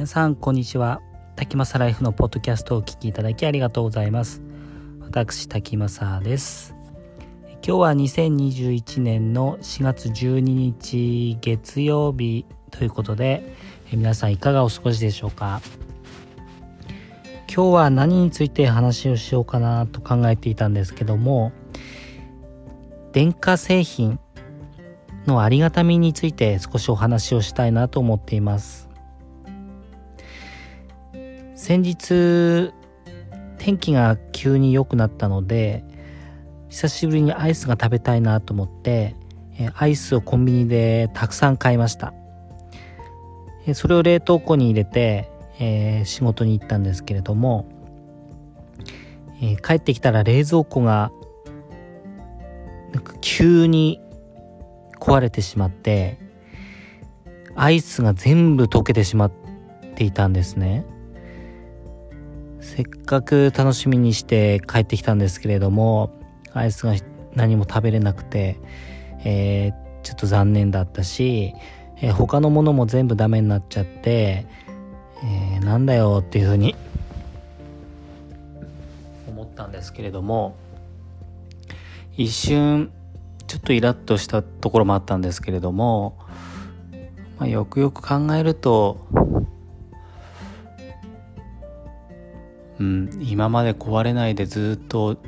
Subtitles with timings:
[0.00, 1.02] 皆さんこんにちは。
[1.36, 4.40] 滝正ライフのポッドキャストをお聞きいただきありがとうございます。
[4.98, 6.74] 私滝正です。
[7.62, 13.54] 今日は2021年の4月12日月曜日ということで
[13.92, 15.60] 皆さんいかがお過ごしでしょうか？
[17.54, 21.52] 今日は何について話をしようかなと考えていたんですけども
[23.12, 24.18] 電化製品
[25.26, 28.88] のありがたみについて少しお話をしたいなと思っています。
[31.60, 32.72] 先日
[33.58, 35.84] 天気が急に良くなったので
[36.70, 39.14] 久しぶりにアイスが食べたいなと思って
[39.74, 42.14] アイスをコンビニでたくさん買いました。
[43.74, 45.28] それを冷凍庫に入れて、
[45.60, 47.68] えー、仕事に行ったんですけれども、
[49.42, 51.12] えー、帰ってきたら冷蔵庫が
[52.94, 54.00] なんか急に
[54.98, 56.18] 壊れてしまって
[57.54, 59.32] アイスが全部溶けてしまっ
[59.94, 60.86] ていたんですね。
[62.80, 66.18] せっかく楽しみにして帰ってきたんですけれども
[66.54, 66.94] アイスが
[67.34, 68.58] 何も食べれなくて、
[69.22, 69.72] えー、
[70.02, 71.52] ちょっと残念だったし、
[71.98, 74.46] えー、他のものも全部ダメになっちゃって、
[75.22, 76.74] えー、なんだよっていうふうに
[79.28, 80.56] 思ったんですけれども
[82.16, 82.90] 一瞬
[83.46, 86.16] ちょっとイラッとしたところもあったんですけれども、
[87.38, 89.06] まあ、よくよく考えると
[92.80, 95.18] うん、今まで壊れないでずっと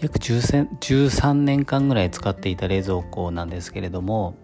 [0.00, 4.36] 約13年間ぐらい使っていた冷蔵庫なんですけれども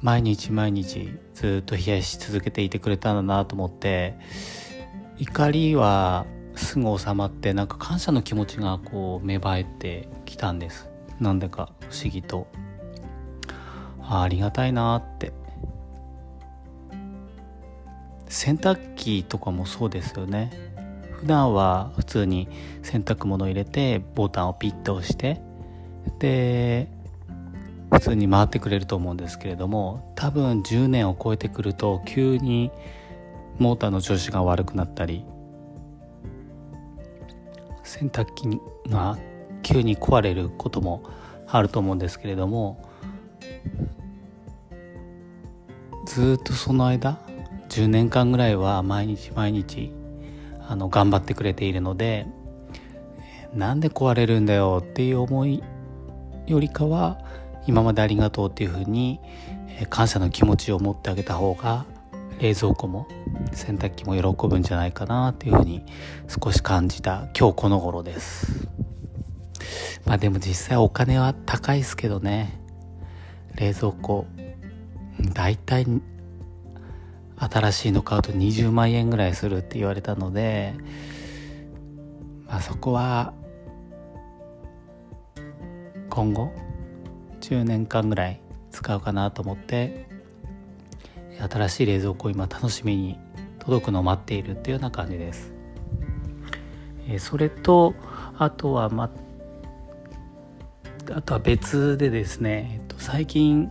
[0.00, 4.18] 毎日毎日ずっと冷やし続けていてくれたんだなと思って
[5.18, 10.90] 怒りはすぐ収まってなんか感謝の気持ちがこう芽生えてきたんです。
[11.20, 12.46] なんでか不思議と。
[14.02, 15.32] あありがたいなって。
[18.28, 20.71] 洗濯機とかもそうですよね。
[21.22, 22.48] 普段は普通に
[22.82, 25.40] 洗濯物入れてボタンをピッと押して
[26.18, 26.88] で
[27.92, 32.72] 普通に回ってくれると思うんですけれども多分10年を超えてくると急に
[33.60, 35.24] モーターの調子が悪くなったり
[37.84, 38.60] 洗濯機
[38.90, 39.16] が
[39.62, 41.04] 急に壊れることも
[41.46, 42.84] あると思うんですけれども
[46.04, 47.20] ずっとその間
[47.68, 49.92] 10年間ぐらいは毎日毎日
[50.72, 52.26] あの頑張ってくれているので
[53.52, 55.62] なんで壊れるんだよっていう思い
[56.46, 57.20] よりかは
[57.66, 59.20] 今までありがとうっていうふうに
[59.90, 61.84] 感謝の気持ちを持ってあげた方が
[62.38, 63.06] 冷蔵庫も
[63.52, 65.84] 洗濯機も喜ぶんじゃないかなっていうふうに
[66.26, 68.66] 少し感じた今日この頃です。
[70.06, 72.58] まあでも実際お金は高いですけどね。
[73.56, 74.26] 冷蔵庫
[75.34, 75.86] だいたい
[77.50, 80.74] 新しいの買うと20万円ぐらいするって言われたので、
[82.46, 83.32] まあ、そこは
[86.08, 86.52] 今後
[87.40, 90.06] 10年間ぐらい使うかなと思って
[91.50, 93.18] 新しい冷蔵庫を今楽しみに
[93.58, 95.52] 届くのを待っているっていうような感じです。
[97.08, 97.94] えそれと
[98.38, 99.10] あとはま
[101.12, 103.70] あとは別でですね、えっと、最近、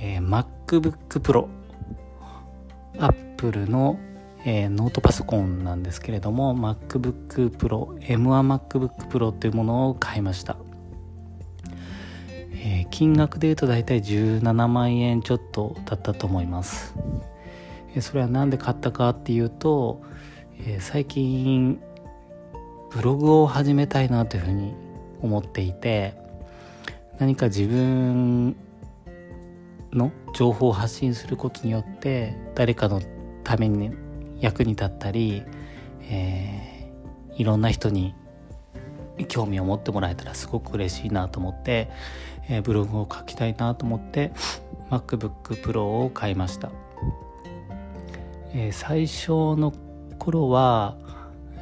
[0.00, 1.48] えー、MacBook Pro
[2.98, 3.98] アップルの、
[4.44, 10.56] えー、ノートパソコンなんですけれども MacBook Pro M1MacBook Pro というものを買いました、
[12.52, 16.94] えー、金額でいうと大体17万円ちょっとだったと思います、
[17.94, 20.02] えー、それは何で買ったかっていうと、
[20.58, 21.80] え最近
[22.90, 24.74] ブログを始めたいなというふうに
[25.20, 26.14] 思っていて
[27.18, 28.56] 何か自分
[29.92, 33.00] の情報を発信することによって誰かの
[33.44, 33.92] ために
[34.40, 35.44] 役に立ったり、
[36.02, 38.14] えー、いろんな人に
[39.28, 41.88] 興味を持ってもらえたらすごく嬉しいなと思って、
[42.48, 44.32] えー、ブログを書きたいなと思って
[44.90, 46.72] MacBook Pro を買いました、
[48.52, 49.72] えー、最初の
[50.18, 50.96] 頃は、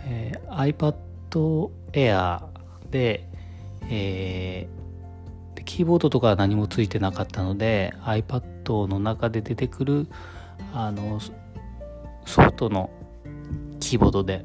[0.06, 0.94] えー、iPad
[1.92, 2.42] Air
[2.90, 3.28] で、
[3.90, 4.81] えー、
[5.64, 10.08] キーボードとかは何もついてなかったので iPad の中で出てくる
[10.72, 11.20] あの
[12.25, 12.90] ソフトの
[13.81, 14.44] キーボードで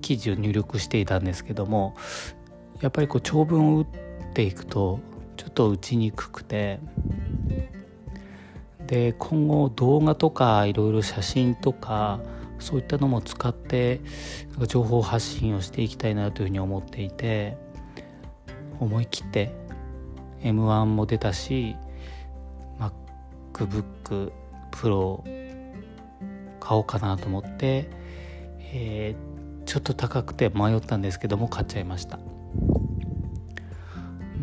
[0.00, 1.94] 記事を入力していたんですけども
[2.80, 3.86] やっぱりこう長文を打っ
[4.34, 5.00] ていくと
[5.36, 6.80] ちょっと打ちにくくて
[8.86, 12.20] で今後動画とかいろいろ写真とか
[12.58, 14.00] そういったのも使って
[14.68, 17.56] 情報発信をしていきたいなというふうに思っていて
[18.80, 19.52] 思い切って
[20.42, 21.76] M1 も出たし
[23.52, 24.32] MacBook
[24.70, 25.22] Pro
[26.60, 27.88] 買おうかなと思って、
[28.58, 32.18] えー、ちょっと高くて迷ったんですけども買っちゃいました。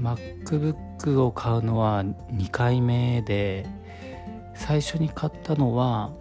[0.02, 3.66] MacBook を買うのは2回目で
[4.56, 6.12] 最初に買ったのは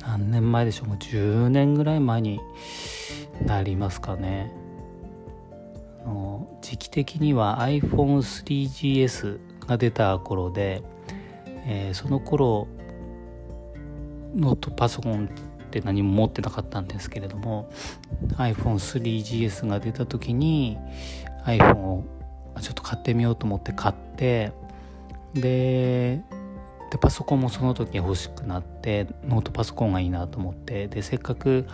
[0.00, 2.40] 何年前でしょうもう10年ぐらい前に
[3.44, 4.52] なりますかね。
[6.04, 10.82] の時期的には iPhone3GS が出た頃で、
[11.66, 12.68] えー、その頃
[14.34, 17.70] ノートパソコンって何も持ってなかったんですけれども
[18.36, 20.78] iPhone3GS が出た時に
[21.44, 22.04] iPhone を
[22.60, 24.52] ちょっと買ってみようと思って買って
[25.34, 26.22] で
[26.90, 31.66] でパソコンもその時欲しくなってノートパソコンがいいなと思ってでせっかく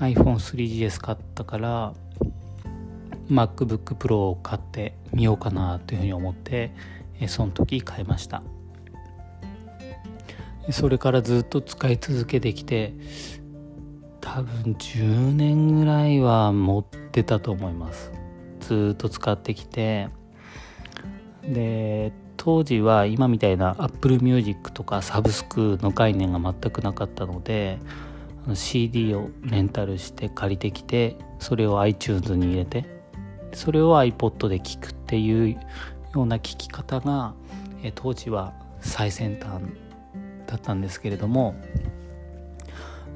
[0.00, 1.92] iPhone3GS 買ったから
[3.32, 6.72] MacBook Pro を買ってみようかなというふうに思って
[7.28, 8.42] その時買いました。
[10.70, 12.94] それからずっと使い続けてきて
[14.20, 18.12] 多分10年ぐらいは持ってたと思います。
[18.60, 20.08] ずっと使ってきて
[21.42, 27.78] で当時は今みたいな Apple Music とかサブスクの概念が全くなかったので
[28.54, 33.01] CD をレンタルして借りてきてそれを iTunes に入れて
[33.52, 35.60] それを iPod で聴くっていう
[36.14, 37.34] ような聴き方が、
[37.82, 39.62] え当時は最先端
[40.46, 41.54] だったんですけれども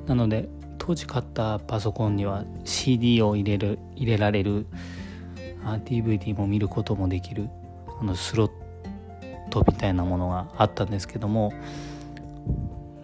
[0.06, 0.48] なので
[0.78, 4.66] 当時買ったパソコンには CD を入れる入れられる
[5.84, 7.48] DVD も見ることもできる
[8.00, 8.50] あのスロッ
[9.50, 11.52] トみたいなものがあったんですけども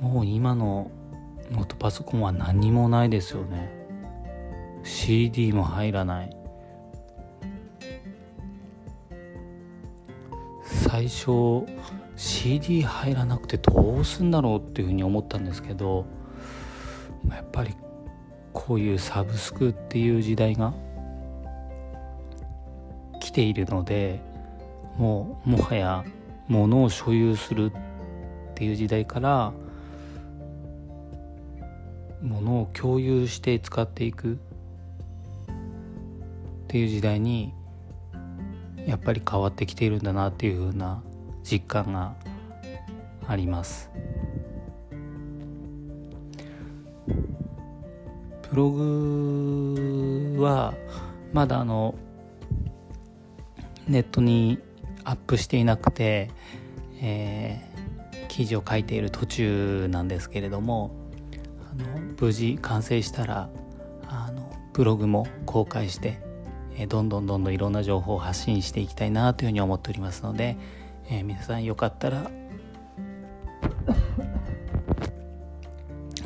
[0.01, 0.91] もう今の
[1.51, 3.71] ノートパソコンは何もないですよね。
[4.85, 6.42] CD も入らない。
[10.93, 11.65] 最初
[12.17, 16.05] CD 入らなくてどうすんだろうっていうふうに思ったんですけど
[17.31, 17.75] やっぱり
[18.53, 20.75] こういうサブスクっていう時代が
[23.21, 24.21] 来ているので
[24.99, 26.05] もうもはや
[26.47, 29.55] 物を所有するっていう時代から
[32.21, 34.37] 物を共有して使っていくっ
[36.69, 37.55] ていう時代に
[38.87, 41.03] やっぱり変わってきているんだなっていうふうな
[41.43, 42.15] 実感が
[43.27, 43.91] あります。
[48.51, 50.75] ブログは
[51.33, 51.95] まだあの
[53.89, 54.59] ネットに
[55.05, 56.31] アップしていなくて、
[57.01, 60.95] えー、記事を書いている途中なんですけれども
[61.71, 61.87] あの
[62.21, 63.49] 無事完成したら
[64.07, 66.21] あのブログも公開して、
[66.77, 70.57] えー、どんどんどんどんいろんな情報を発信していきたいなというふうに思っておりますので、
[71.09, 72.31] えー、皆さんよかったら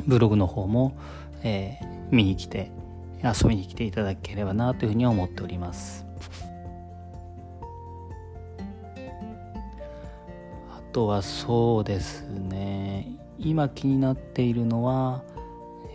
[0.05, 0.95] ブログの方も、
[1.43, 2.71] えー、見に来て
[3.23, 6.07] 遊びに来ていただければなというふうに思っております。
[10.97, 13.07] とはそうですね
[13.37, 15.21] 今気になっているのは、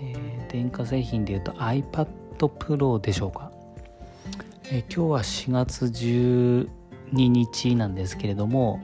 [0.00, 2.06] えー、電化製品でいうと iPad
[2.38, 3.51] Pro でしょうか、
[4.74, 6.66] え、今日は4月12
[7.12, 8.82] 日なんですけれども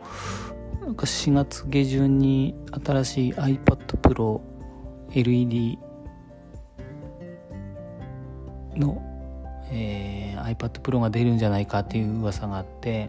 [0.82, 2.54] なんか4月下旬に
[2.84, 4.42] 新しい iPad Pro
[5.14, 5.78] LED
[8.76, 9.00] の、
[9.72, 13.08] えー、iPad Pro が出るんじゃないかっていう噂があって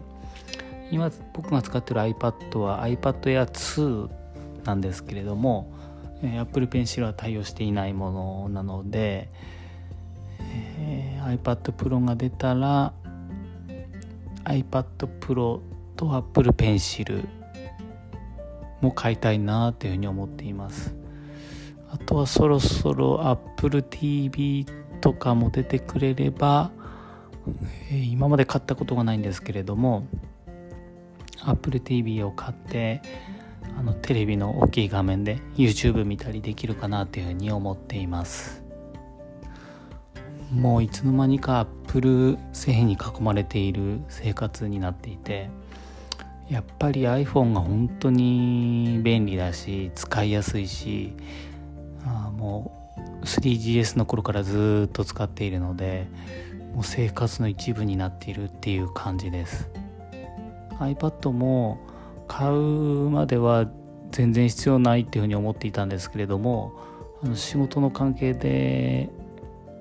[0.90, 4.08] 今僕が使ってる iPad は iPad Air 2
[4.64, 5.70] なんですけれども、
[6.22, 9.28] えー、Apple Pencil は対応していないものなので、
[11.36, 12.92] iPad Pro が出たら
[14.44, 14.84] iPad
[15.20, 15.60] Pro
[15.96, 17.26] と Apple Pencil
[18.80, 20.94] も買いたいなというふうに思っています。
[21.92, 24.64] あとはそろそろ Apple TV
[25.00, 26.70] とかも出てくれれば、
[27.90, 30.06] え、今まで買ったことがないんですけれども
[31.44, 33.02] Apple TV を買って
[33.78, 38.69] あのテレビの大きい画面で YouTube 見たりできるかなというふうに思っています。
[40.52, 45.48] もういつの間にか Apple 製品に囲まれている生活になっていて
[46.48, 51.12] やっぱり iPhone が本当に便利だし使いやすいし
[52.04, 56.08] あもう 3GS の頃からずっと使っているので
[56.74, 59.68] もう生活の一部になっているっていう感じです。
[60.78, 61.78] iPad も
[62.26, 62.52] 買う
[63.10, 63.68] までは
[64.12, 66.72] 全然必要ないっていうふうに思っていたんですけれども
[67.22, 69.10] あの仕事の関係で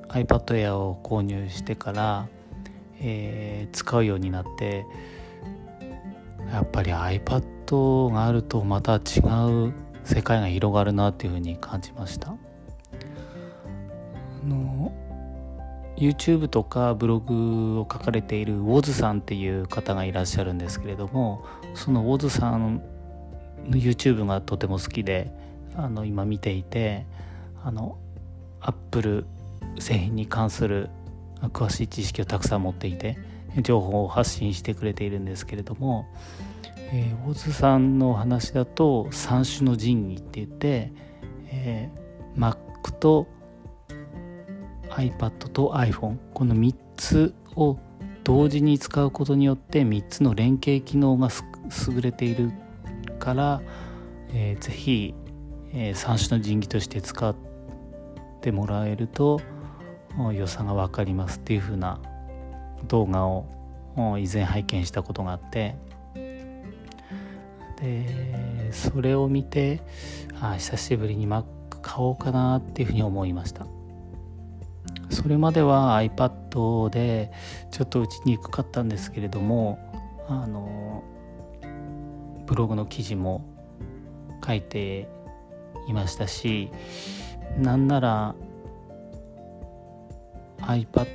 [0.10, 2.28] iPad Air を購入してから、
[3.00, 4.86] えー、使うようになって
[6.52, 8.98] やっぱり iPad があるとまた違
[9.68, 9.74] う
[10.04, 12.30] 世界が広がるなっていうふうに感じました。
[12.30, 12.36] あ
[14.48, 14.92] の
[15.98, 21.44] YouTube とかブログを書かれているウォズさんっていう方がいらっしゃるんですけれども
[21.76, 22.82] そのウォズさん
[23.68, 25.32] の YouTube がとても好きで
[25.76, 27.06] あの今見ていて
[27.64, 27.98] あの
[28.62, 29.26] アップル
[29.80, 30.90] 製品に関する
[31.48, 33.18] 詳しい知識をたくさん持っていて
[33.62, 36.06] 情報を発信してくれているんですけれども、
[36.92, 40.92] えー、オズさんのお話だと三種の神器って言って、
[41.48, 42.58] えー、Mac
[43.00, 43.28] と
[44.90, 47.78] iPad と iPhone この3つを
[48.24, 51.30] 同時に使うことによって3つの連携機能が
[51.88, 52.52] 優れている
[53.18, 53.62] から、
[54.34, 55.16] えー、ぜひ、
[55.74, 57.49] えー、三種の神器として使って
[58.40, 59.42] てもらえると
[60.34, 62.00] 良さが分かりますっていう風な
[62.88, 63.46] 動画を
[64.18, 65.76] 以前拝見したことがあって。
[67.82, 69.82] でそれを見て
[70.42, 71.46] あ久しぶりに Mac
[71.82, 73.66] 買おうかなっていうふうに思いました。
[75.10, 77.32] それまでは iPad で
[77.72, 79.80] ちょっと打ちにくかったんですけれども
[80.28, 81.04] あの
[82.46, 83.46] ブログの記事も
[84.46, 85.10] 書いて
[85.88, 86.72] いましたし
[87.60, 88.36] なんなら
[90.62, 91.08] iPad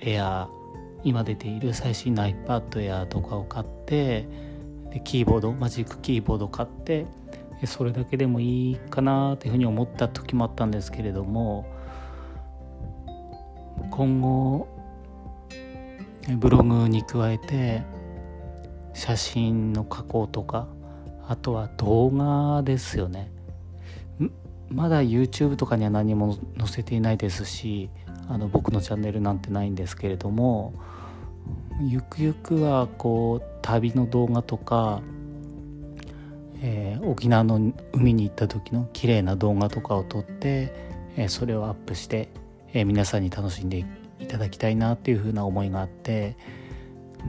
[0.00, 0.48] Air
[1.02, 4.28] 今出ている最新の iPad Air とかを買って
[4.90, 7.06] でキーボードマジックキーボード買って
[7.64, 11.66] それだけでもいいかなというふうに思った時もあったんですけれども
[13.90, 14.68] 今後
[16.38, 17.82] ブログに加えて
[18.92, 20.68] 写真の加工とか
[21.28, 23.35] あとは動画ですよね。
[24.76, 27.88] まだ YouTube とかには何も載せていないですし
[28.28, 30.74] あの僕のチャンネルなんてないんですけれども
[31.80, 35.00] ゆくゆくはこう旅の動画とか、
[36.62, 40.74] えー、沖縄の海に行った時の綺麗な動画とかを撮って、
[41.16, 42.28] えー、それをアップして、
[42.74, 43.86] えー、皆さんに楽しんで
[44.20, 46.36] いただきたいなっていうふうな思いがあって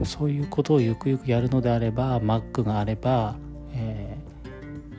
[0.04, 3.36] そういうことをゆくゆくやるのであれば Mac があれば、
[3.72, 4.18] え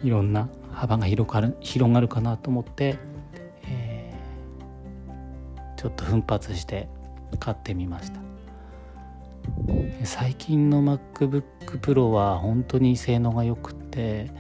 [0.02, 2.98] ー、いろんな幅が広がる広がるかなと思って、
[3.64, 6.88] えー、ちょっと奮発して
[7.38, 8.22] 買ってみました。
[10.06, 11.44] 最近の MacBook
[11.82, 14.32] Pro は本当に性能が良くて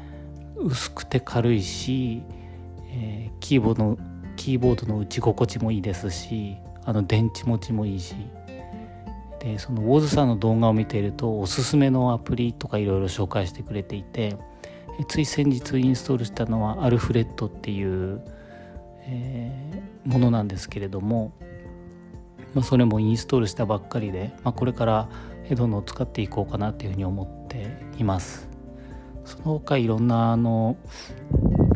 [0.55, 2.23] 薄くて軽いし、
[2.87, 3.97] えー、キーボードの
[4.37, 6.55] キーボードの打ち心地もいいですし
[6.85, 8.15] あの電池持ちもいいし。
[9.39, 14.35] でそのウォーズさんの動画を見ているとおすすめのアプリとかいろいろ紹介してくれていて
[15.05, 18.21] つい先日インストールしたのはアルフレッドっていう、
[19.05, 21.33] えー、ものなんですけれども、
[22.53, 25.09] まあ、それもインストールしたばっかりで、まあ、これから
[25.55, 28.47] どんどん使っていこうかなっていうふうに思っています。
[29.25, 30.75] その他いろんなあの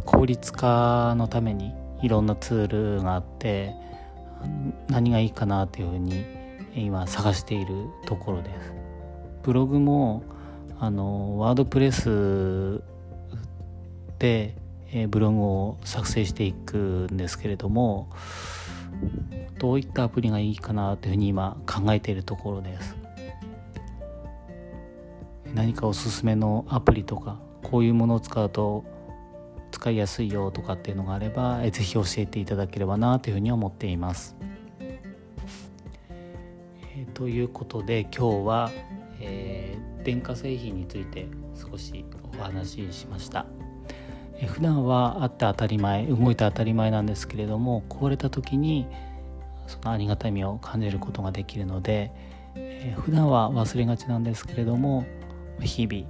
[0.06, 3.74] 効率化のためにいろんなツールがあって
[4.90, 6.26] 何がいいかなっていうふうに
[6.76, 8.74] 今探しているところです。
[9.44, 10.24] ブログも
[10.80, 12.82] あのワードプレス、
[14.28, 18.10] え、ブログを作成していくんですけれども
[19.58, 22.96] どういったアプリがいいかなというふうに今考えているところです
[25.54, 28.84] 何かおすすめのアプリとかこういうものを使うと
[29.72, 34.36] 使いやすいよとかっていうのがあれば是非教えていただければなというふうに思っています。
[36.96, 38.72] えー、ということで今日は、
[39.20, 42.06] えー、電化製品について少し
[42.38, 43.46] お話ししました。
[44.48, 48.88] 普段はあって当たり前動いて当たり前なんですけれども壊れた時に
[49.68, 52.12] そのありがたみを感じることができるので、
[52.56, 55.06] えー、普段は忘れがちなんですけれども
[55.62, 56.06] 日々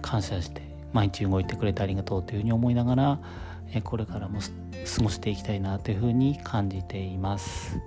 [0.00, 3.20] 感謝して毎日動いてくれてありがとうというふうに思いながら、
[3.72, 7.78] えー、これからも過ごしていきたいなというふうに感じています。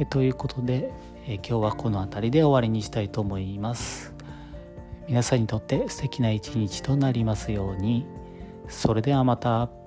[0.00, 0.90] えー、ということで、
[1.26, 4.11] え今日はこの辺りで終わりにしたいと思います。
[5.08, 8.06] 皆さんにとって素敵な一日となりますように
[8.68, 9.81] それではまた。